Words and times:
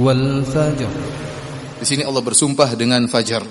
Wal 0.00 0.48
Di 0.48 1.84
sini 1.84 2.08
Allah 2.08 2.24
bersumpah 2.24 2.72
dengan 2.72 3.04
fajar. 3.12 3.44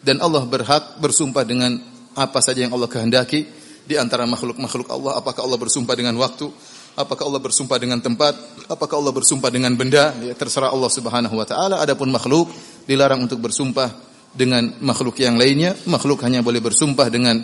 Dan 0.00 0.24
Allah 0.24 0.48
berhak 0.48 0.96
bersumpah 0.96 1.44
dengan 1.44 1.76
apa 2.16 2.40
saja 2.40 2.64
yang 2.64 2.72
Allah 2.72 2.88
kehendaki 2.88 3.44
di 3.84 4.00
antara 4.00 4.24
makhluk-makhluk 4.24 4.88
Allah. 4.88 5.20
Apakah 5.20 5.44
Allah 5.44 5.60
bersumpah 5.60 5.92
dengan 5.92 6.16
waktu? 6.16 6.48
Apakah 6.94 7.26
Allah 7.26 7.42
bersumpah 7.42 7.74
dengan 7.82 7.98
tempat? 7.98 8.38
Apakah 8.70 9.02
Allah 9.02 9.10
bersumpah 9.10 9.50
dengan 9.50 9.74
benda? 9.74 10.14
Ya, 10.22 10.30
terserah 10.38 10.70
Allah 10.70 10.86
Subhanahu 10.86 11.34
wa 11.34 11.42
taala. 11.42 11.82
Adapun 11.82 12.06
makhluk 12.06 12.46
dilarang 12.86 13.26
untuk 13.26 13.42
bersumpah 13.42 13.90
dengan 14.30 14.78
makhluk 14.78 15.18
yang 15.18 15.34
lainnya. 15.34 15.74
Makhluk 15.90 16.22
hanya 16.22 16.46
boleh 16.46 16.62
bersumpah 16.62 17.10
dengan 17.10 17.42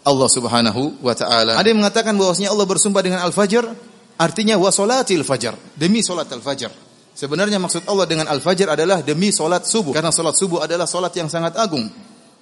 Allah 0.00 0.28
Subhanahu 0.32 1.04
wa 1.04 1.12
taala. 1.12 1.60
Ada 1.60 1.68
yang 1.68 1.84
mengatakan 1.84 2.16
bahwasanya 2.16 2.56
Allah 2.56 2.64
bersumpah 2.64 3.04
dengan 3.04 3.20
al-fajr 3.20 3.68
artinya 4.16 4.56
wa 4.56 4.72
salatil 4.72 5.28
fajar, 5.28 5.60
demi 5.76 6.00
salat 6.00 6.32
al-fajr. 6.32 6.72
Sebenarnya 7.12 7.60
maksud 7.60 7.84
Allah 7.84 8.08
dengan 8.08 8.32
al-fajr 8.32 8.64
adalah 8.64 9.04
demi 9.04 9.28
salat 9.28 9.68
subuh 9.68 9.92
karena 9.92 10.08
salat 10.08 10.40
subuh 10.40 10.64
adalah 10.64 10.88
salat 10.88 11.12
yang 11.20 11.28
sangat 11.28 11.52
agung. 11.60 11.84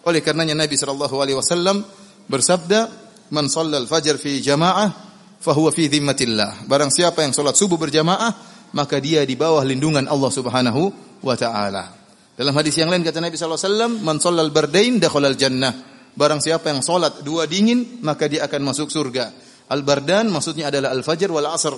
Oleh 0.07 0.23
karenanya 0.23 0.55
Nabi 0.55 0.79
sallallahu 0.79 1.19
alaihi 1.19 1.35
wasallam 1.35 1.83
bersabda, 2.31 2.87
"Man 3.35 3.51
shallal 3.51 3.91
fajr 3.91 4.15
fi 4.23 4.39
jamaah 4.39 5.08
fahuwa 5.41 5.71
fi 5.73 5.89
dhimmatillah." 5.89 6.69
Barang 6.69 6.93
siapa 6.93 7.23
yang 7.25 7.33
salat 7.33 7.55
subuh 7.55 7.79
berjamaah, 7.81 8.35
maka 8.75 8.99
dia 8.99 9.25
di 9.25 9.35
bawah 9.35 9.65
lindungan 9.65 10.05
Allah 10.07 10.31
Subhanahu 10.31 10.83
wa 11.25 11.35
taala. 11.39 11.95
Dalam 12.39 12.55
hadis 12.55 12.79
yang 12.79 12.87
lain 12.87 13.03
kata 13.03 13.19
Nabi 13.19 13.35
sallallahu 13.35 13.59
alaihi 13.59 13.71
wasallam, 13.75 13.93
"Man 14.07 14.17
shallal 14.23 14.53
bardain 14.55 15.03
dakhalal 15.03 15.35
jannah." 15.35 15.75
Barang 16.15 16.43
siapa 16.43 16.71
yang 16.71 16.83
salat 16.83 17.23
dua 17.23 17.47
dingin, 17.47 18.03
maka 18.03 18.27
dia 18.27 18.43
akan 18.47 18.75
masuk 18.75 18.91
surga. 18.91 19.31
Al-bardan 19.71 20.31
maksudnya 20.33 20.67
adalah 20.71 20.91
al-fajr 20.91 21.31
wal 21.31 21.47
asr. 21.47 21.75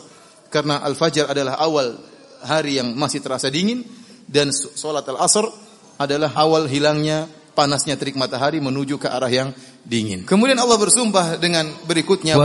Karena 0.48 0.80
al-fajr 0.80 1.28
adalah 1.28 1.60
awal 1.60 1.94
hari 2.44 2.80
yang 2.80 2.96
masih 2.96 3.20
terasa 3.20 3.52
dingin 3.52 3.84
dan 4.24 4.48
salat 4.54 5.04
al-asr 5.10 5.44
adalah 6.00 6.32
awal 6.40 6.64
hilangnya 6.64 7.28
panasnya 7.52 7.98
terik 8.00 8.16
matahari 8.16 8.62
menuju 8.62 8.96
ke 8.96 9.10
arah 9.10 9.28
yang 9.28 9.52
dingin. 9.84 10.24
Kemudian 10.28 10.58
Allah 10.58 10.78
bersumpah 10.78 11.40
dengan 11.40 11.66
berikutnya 11.84 12.36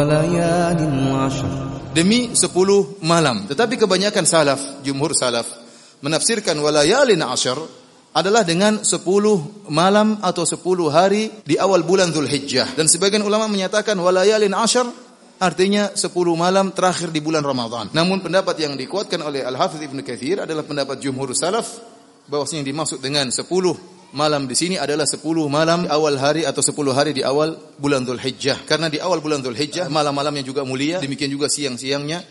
demi 1.96 2.36
sepuluh 2.36 3.00
malam. 3.00 3.48
Tetapi 3.48 3.80
kebanyakan 3.80 4.24
salaf, 4.28 4.60
jumhur 4.84 5.16
salaf 5.16 5.48
menafsirkan 6.04 6.60
walayalin 6.60 7.24
ashar 7.24 7.58
adalah 8.16 8.48
dengan 8.48 8.80
sepuluh 8.84 9.68
malam 9.68 10.20
atau 10.24 10.48
sepuluh 10.48 10.88
hari 10.88 11.32
di 11.44 11.60
awal 11.60 11.84
bulan 11.84 12.12
Zulhijjah 12.16 12.76
dan 12.78 12.88
sebagian 12.88 13.24
ulama 13.24 13.48
menyatakan 13.52 13.96
walayalin 14.00 14.56
ashar 14.56 14.88
artinya 15.36 15.92
10 15.92 16.16
malam 16.40 16.72
terakhir 16.72 17.12
di 17.12 17.20
bulan 17.20 17.44
Ramadan. 17.44 17.92
Namun 17.92 18.24
pendapat 18.24 18.56
yang 18.56 18.80
dikuatkan 18.80 19.20
oleh 19.20 19.44
al-Hafidh 19.44 19.84
Ibn 19.92 20.00
Katsir 20.00 20.40
adalah 20.40 20.64
pendapat 20.64 20.96
jumhur 21.04 21.36
salaf 21.36 21.76
bahwasanya 22.32 22.64
yang 22.64 22.70
dimaksud 22.72 23.04
dengan 23.04 23.28
10 23.28 23.44
malam 24.14 24.46
di 24.46 24.54
sini 24.54 24.76
adalah 24.78 25.08
10 25.08 25.24
malam 25.50 25.88
di 25.88 25.90
awal 25.90 26.20
hari 26.20 26.46
atau 26.46 26.62
10 26.62 26.76
hari 26.94 27.12
di 27.16 27.24
awal 27.26 27.58
bulan 27.80 28.06
Dzulhijjah. 28.06 28.68
Karena 28.68 28.92
di 28.92 29.02
awal 29.02 29.24
bulan 29.24 29.42
Dzulhijjah 29.42 29.90
malam-malamnya 29.90 30.46
juga 30.46 30.62
mulia, 30.62 31.02
demikian 31.02 31.32
juga 31.32 31.50
siang-siangnya 31.50 32.22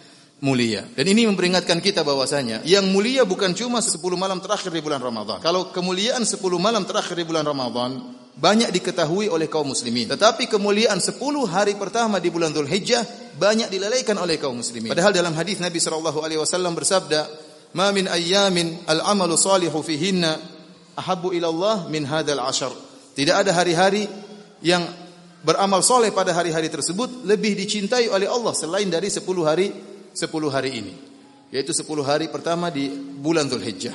mulia. 0.45 0.85
Dan 0.93 1.09
ini 1.09 1.25
memperingatkan 1.25 1.81
kita 1.81 2.05
bahwasanya 2.05 2.63
yang 2.69 2.85
mulia 2.93 3.25
bukan 3.25 3.57
cuma 3.57 3.81
10 3.81 3.97
malam 4.15 4.39
terakhir 4.45 4.71
di 4.71 4.85
bulan 4.85 5.01
Ramadan. 5.01 5.41
Kalau 5.41 5.73
kemuliaan 5.73 6.23
10 6.23 6.39
malam 6.61 6.85
terakhir 6.85 7.17
di 7.17 7.25
bulan 7.25 7.49
Ramadan 7.49 8.23
banyak 8.35 8.75
diketahui 8.75 9.31
oleh 9.31 9.47
kaum 9.47 9.71
muslimin. 9.71 10.11
Tetapi 10.11 10.51
kemuliaan 10.51 10.99
10 10.99 11.17
hari 11.47 11.79
pertama 11.79 12.19
di 12.19 12.29
bulan 12.29 12.51
Dzulhijjah 12.51 13.35
banyak 13.39 13.71
dilalaikan 13.71 14.19
oleh 14.19 14.37
kaum 14.37 14.59
muslimin. 14.59 14.91
Padahal 14.91 15.15
dalam 15.15 15.33
hadis 15.39 15.63
Nabi 15.63 15.79
sallallahu 15.79 16.19
alaihi 16.21 16.41
wasallam 16.43 16.75
bersabda, 16.75 17.31
"Ma 17.79 17.95
min 17.95 18.11
ayyamin 18.11 18.85
al-amalu 18.91 19.39
salihu 19.39 19.81
fihinna 19.81 20.54
ahabbu 20.97 21.35
ila 21.35 21.49
Allah 21.51 21.77
min 21.91 22.07
hadzal 22.07 22.41
ashar." 22.41 22.73
Tidak 23.15 23.35
ada 23.35 23.55
hari-hari 23.55 24.11
yang 24.65 24.83
beramal 25.45 25.85
soleh 25.85 26.11
pada 26.11 26.33
hari-hari 26.35 26.73
tersebut 26.73 27.23
lebih 27.29 27.55
dicintai 27.55 28.09
oleh 28.11 28.27
Allah 28.27 28.57
selain 28.57 28.89
dari 28.89 29.13
10 29.13 29.23
hari 29.45 29.71
10 30.17 30.51
hari 30.51 30.71
ini. 30.83 30.95
Yaitu 31.55 31.71
10 31.71 32.03
hari 32.03 32.27
pertama 32.33 32.73
di 32.73 32.91
bulan 33.21 33.47
Dzulhijjah. 33.47 33.95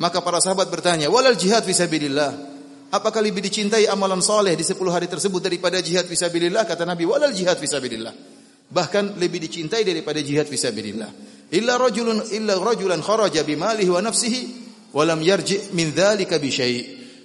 Maka 0.00 0.24
para 0.24 0.40
sahabat 0.40 0.72
bertanya, 0.72 1.12
"Walal 1.12 1.36
jihad 1.36 1.66
fisabilillah?" 1.66 2.56
Apakah 2.94 3.18
lebih 3.18 3.42
dicintai 3.42 3.90
amalan 3.90 4.22
soleh 4.22 4.54
di 4.54 4.62
10 4.62 4.94
hari 4.94 5.10
tersebut 5.10 5.42
daripada 5.42 5.82
jihad 5.82 6.06
fisabilillah? 6.06 6.62
Kata 6.62 6.86
Nabi, 6.86 7.02
"Walal 7.04 7.34
jihad 7.34 7.58
fisabilillah." 7.58 8.14
Bahkan 8.70 9.18
lebih 9.18 9.42
dicintai 9.44 9.84
daripada 9.84 10.22
jihad 10.22 10.46
fisabilillah. 10.48 11.10
Illa 11.52 11.74
rajulun 11.76 12.22
illa 12.32 12.56
rajulan 12.56 13.02
kharaja 13.02 13.44
bimalihi 13.44 13.90
wa 13.90 14.00
nafsihi 14.00 14.40
wa 14.94 15.02
lam 15.02 15.20
yarji 15.20 15.74
min 15.74 15.90
dzalika 15.90 16.38
bi. 16.38 16.50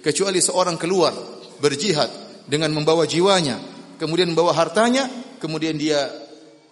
Kecuali 0.00 0.40
seorang 0.40 0.80
keluar 0.80 1.12
berjihad 1.60 2.08
dengan 2.48 2.72
membawa 2.72 3.04
jiwanya, 3.04 3.60
kemudian 4.00 4.32
membawa 4.32 4.56
hartanya, 4.56 5.06
kemudian 5.38 5.76
dia 5.76 6.08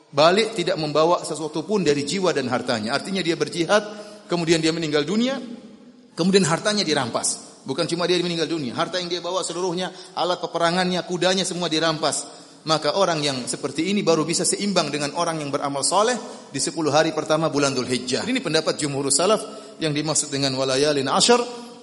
balik 0.08 0.56
tidak 0.56 0.80
membawa 0.80 1.20
sesuatu 1.20 1.62
pun 1.62 1.84
dari 1.84 2.08
jiwa 2.08 2.32
dan 2.32 2.48
hartanya. 2.48 2.96
Artinya 2.96 3.20
dia 3.20 3.36
berjihad, 3.36 3.84
kemudian 4.26 4.64
dia 4.64 4.72
meninggal 4.72 5.04
dunia, 5.04 5.36
kemudian 6.16 6.48
hartanya 6.48 6.82
dirampas. 6.82 7.60
Bukan 7.68 7.84
cuma 7.84 8.08
dia 8.08 8.16
meninggal 8.24 8.48
dunia, 8.48 8.72
harta 8.72 8.96
yang 8.96 9.12
dia 9.12 9.20
bawa 9.20 9.44
seluruhnya, 9.44 9.92
alat 10.16 10.40
peperangannya, 10.40 11.04
kudanya 11.04 11.44
semua 11.44 11.68
dirampas. 11.68 12.48
Maka 12.64 12.96
orang 12.96 13.20
yang 13.20 13.38
seperti 13.44 13.92
ini 13.92 14.00
baru 14.00 14.24
bisa 14.24 14.42
seimbang 14.42 14.88
dengan 14.88 15.14
orang 15.14 15.38
yang 15.38 15.52
beramal 15.52 15.84
soleh 15.84 16.16
di 16.48 16.58
10 16.58 16.74
hari 16.90 17.12
pertama 17.12 17.52
bulan 17.52 17.76
Dhul 17.76 17.86
Hijjah. 17.86 18.24
Ini 18.24 18.40
pendapat 18.40 18.80
jumhur 18.80 19.08
salaf 19.12 19.40
yang 19.78 19.92
dimaksud 20.02 20.28
dengan 20.34 20.54
walayalin 20.58 21.06
ashar 21.06 21.38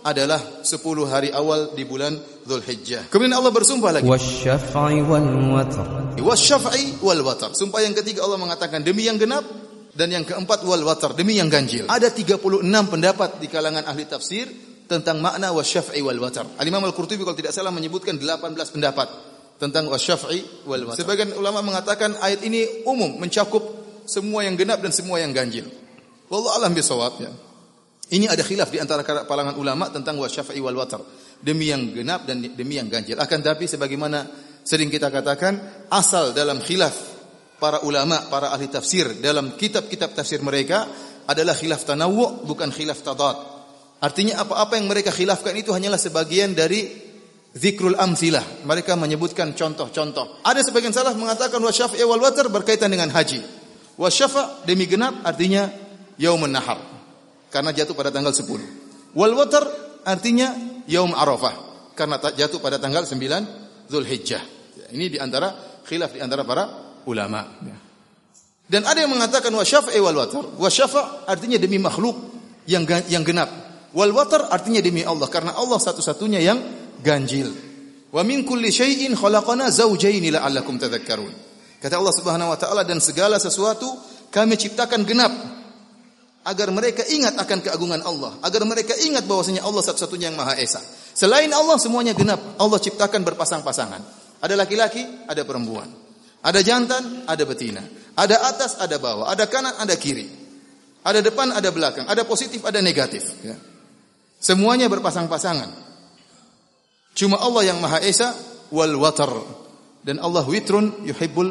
adalah 0.05 0.61
10 0.61 0.69
hari 1.09 1.33
awal 1.33 1.73
di 1.73 1.81
bulan 1.81 2.13
Zulhijjah. 2.45 3.09
Kemudian 3.09 3.33
Allah 3.33 3.49
bersumpah 3.49 3.89
lagi. 3.89 4.05
Wasyaf'i 4.05 5.01
wal 5.01 5.29
watar. 5.49 6.13
Wasyaf'i 6.21 7.01
wal 7.01 7.25
watar. 7.25 7.57
Sumpah 7.57 7.81
yang 7.81 7.97
ketiga 7.97 8.21
Allah 8.21 8.37
mengatakan 8.37 8.85
demi 8.85 9.09
yang 9.09 9.17
genap 9.17 9.41
dan 9.97 10.13
yang 10.13 10.21
keempat 10.21 10.61
wal 10.61 10.85
watar 10.85 11.17
demi 11.17 11.41
yang 11.41 11.49
ganjil. 11.49 11.89
Ada 11.89 12.13
36 12.13 12.37
pendapat 12.67 13.41
di 13.41 13.49
kalangan 13.49 13.81
ahli 13.89 14.05
tafsir 14.05 14.45
tentang 14.85 15.17
makna 15.17 15.49
wasyaf'i 15.49 15.97
wal 16.05 16.21
watar. 16.21 16.45
Al-Imam 16.61 16.85
Al-Qurtubi 16.85 17.25
kalau 17.25 17.33
tidak 17.33 17.57
salah 17.57 17.73
menyebutkan 17.73 18.21
18 18.21 18.53
pendapat 18.77 19.09
tentang 19.57 19.89
wasyaf'i 19.89 20.69
wal 20.69 20.85
watar. 20.85 21.01
Sebagian 21.01 21.33
ulama 21.33 21.65
mengatakan 21.65 22.13
ayat 22.21 22.45
ini 22.45 22.85
umum 22.85 23.17
mencakup 23.17 23.63
semua 24.05 24.45
yang 24.45 24.53
genap 24.53 24.85
dan 24.85 24.93
semua 24.93 25.17
yang 25.17 25.33
ganjil. 25.33 25.65
Wallahu 26.29 26.61
alam 26.61 26.77
bisawabnya. 26.77 27.44
Ini 28.05 28.29
ada 28.29 28.45
khilaf 28.45 28.69
di 28.69 28.77
antara 28.77 29.01
kalangan 29.01 29.57
ulama 29.57 29.89
tentang 29.89 30.21
wasyafa'i 30.21 30.61
wal 30.61 30.77
watar. 30.77 31.01
Demi 31.41 31.73
yang 31.73 31.89
genap 31.89 32.29
dan 32.29 32.37
demi 32.53 32.77
yang 32.77 32.85
ganjil. 32.85 33.17
Akan 33.17 33.41
tapi 33.41 33.65
sebagaimana 33.65 34.29
sering 34.61 34.93
kita 34.93 35.09
katakan, 35.09 35.87
asal 35.89 36.29
dalam 36.37 36.61
khilaf 36.61 36.93
para 37.57 37.81
ulama, 37.81 38.29
para 38.29 38.53
ahli 38.53 38.69
tafsir 38.69 39.09
dalam 39.17 39.57
kitab-kitab 39.57 40.13
tafsir 40.13 40.37
mereka 40.45 40.85
adalah 41.25 41.57
khilaf 41.57 41.81
tanawu 41.81 42.45
bukan 42.45 42.69
khilaf 42.69 43.01
tadad. 43.01 43.41
Artinya 44.05 44.45
apa-apa 44.45 44.77
yang 44.77 44.85
mereka 44.85 45.09
khilafkan 45.09 45.57
itu 45.57 45.73
hanyalah 45.73 45.97
sebagian 45.97 46.53
dari 46.53 46.85
zikrul 47.57 47.97
amsilah. 47.97 48.69
Mereka 48.69 48.93
menyebutkan 48.93 49.57
contoh-contoh. 49.57 50.45
Ada 50.45 50.61
sebagian 50.61 50.93
salaf 50.93 51.17
mengatakan 51.17 51.57
wasyafa'i 51.57 52.05
wal 52.05 52.21
watar 52.21 52.53
berkaitan 52.53 52.93
dengan 52.93 53.09
haji. 53.09 53.41
Wasyafa 53.97 54.61
demi 54.69 54.85
genap 54.85 55.25
artinya 55.25 55.73
yaumun 56.21 56.53
nahar 56.53 56.94
karena 57.55 57.71
jatuh 57.71 57.95
pada 57.95 58.11
tanggal 58.11 58.35
10. 58.35 59.15
Wal 59.15 59.31
watar 59.31 59.63
artinya 60.03 60.51
yaum 60.91 61.15
Arafah 61.15 61.55
karena 61.95 62.19
jatuh 62.19 62.59
pada 62.59 62.75
tanggal 62.83 63.07
9 63.07 63.87
Zulhijjah. 63.87 64.43
Ini 64.91 65.15
di 65.15 65.15
antara 65.15 65.55
khilaf 65.87 66.11
di 66.11 66.19
antara 66.19 66.43
para 66.43 66.67
ulama. 67.07 67.47
Dan 68.67 68.83
ada 68.83 68.99
yang 68.99 69.15
mengatakan 69.15 69.55
wasyafa'i 69.55 70.03
wal 70.03 70.19
watar. 70.19 70.51
Artinya 71.31 71.55
demi 71.55 71.79
makhluk 71.79 72.19
yang 72.67 72.83
yang 73.07 73.23
genap. 73.23 73.47
Wal 73.95 74.11
watar 74.11 74.51
artinya 74.51 74.83
demi 74.83 75.07
Allah 75.07 75.31
karena 75.31 75.55
Allah 75.55 75.79
satu-satunya 75.79 76.43
yang 76.43 76.59
ganjil. 76.99 77.55
Wa 78.11 78.19
min 78.27 78.43
kulli 78.43 78.67
syai'in 78.67 79.15
khalaqana 79.15 79.71
zawjayn 79.71 80.27
la'allakum 80.27 80.75
tadhakkarun. 80.75 81.31
Kata 81.79 82.03
Allah 82.03 82.15
Subhanahu 82.19 82.51
wa 82.51 82.59
taala 82.59 82.83
dan 82.83 82.99
segala 82.99 83.39
sesuatu 83.39 83.87
kami 84.27 84.59
ciptakan 84.59 85.07
genap 85.07 85.31
agar 86.45 86.69
mereka 86.69 87.01
ingat 87.09 87.33
akan 87.41 87.59
keagungan 87.65 88.05
Allah, 88.05 88.37
agar 88.45 88.61
mereka 88.69 88.93
ingat 89.01 89.25
bahwasanya 89.25 89.65
Allah 89.65 89.81
satu-satunya 89.81 90.29
yang 90.29 90.37
Maha 90.37 90.53
Esa. 90.61 90.77
Selain 91.17 91.49
Allah 91.49 91.81
semuanya 91.81 92.13
genap. 92.13 92.37
Allah 92.61 92.77
ciptakan 92.77 93.25
berpasang-pasangan. 93.25 94.01
Ada 94.45 94.53
laki-laki, 94.53 95.01
ada 95.25 95.41
perempuan. 95.41 95.89
Ada 96.45 96.61
jantan, 96.61 97.25
ada 97.25 97.43
betina. 97.49 97.81
Ada 98.13 98.45
atas, 98.45 98.77
ada 98.77 99.01
bawah. 99.01 99.25
Ada 99.25 99.49
kanan, 99.49 99.73
ada 99.81 99.97
kiri. 99.97 100.29
Ada 101.01 101.25
depan, 101.25 101.49
ada 101.49 101.73
belakang. 101.73 102.05
Ada 102.05 102.21
positif, 102.29 102.61
ada 102.61 102.77
negatif. 102.77 103.25
Ya. 103.41 103.57
Semuanya 104.37 104.85
berpasang-pasangan. 104.85 105.73
Cuma 107.17 107.41
Allah 107.41 107.73
yang 107.73 107.81
Maha 107.81 108.03
Esa 108.05 108.35
wal 108.69 108.93
watar 108.99 109.31
dan 110.05 110.21
Allah 110.21 110.45
witrun 110.45 111.07
yuhibbul 111.07 111.49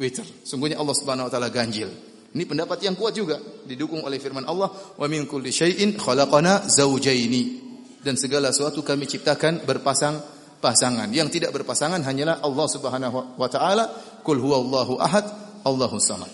witr. 0.00 0.24
Sungguhnya 0.42 0.80
Allah 0.80 0.96
Subhanahu 0.96 1.28
wa 1.28 1.32
taala 1.32 1.52
ganjil. 1.52 1.92
Ini 2.28 2.44
pendapat 2.44 2.84
yang 2.84 2.92
kuat 2.92 3.16
juga 3.16 3.40
didukung 3.64 4.04
oleh 4.04 4.20
firman 4.20 4.44
Allah 4.44 4.68
wa 4.72 5.06
min 5.08 5.24
kulli 5.24 5.48
syai'in 5.48 5.96
khalaqana 5.96 6.68
zaujaini 6.68 7.68
dan 8.04 8.14
segala 8.14 8.54
sesuatu 8.54 8.84
kami 8.84 9.08
ciptakan 9.08 9.64
berpasang 9.64 10.20
pasangan. 10.62 11.10
Yang 11.10 11.40
tidak 11.40 11.54
berpasangan 11.54 12.02
hanyalah 12.02 12.42
Allah 12.44 12.66
Subhanahu 12.68 13.18
wa 13.38 13.48
taala. 13.50 13.84
Qul 14.22 14.38
huwallahu 14.38 15.00
ahad, 15.00 15.24
Allahus 15.64 16.06
samad. 16.06 16.30